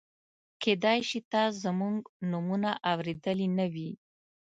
کېدای 0.63 0.99
شي 1.09 1.19
تا 1.31 1.43
زموږ 1.63 1.95
نومونه 2.31 2.71
اورېدلي 2.91 3.47
نه 3.57 3.65
وي. 3.73 3.91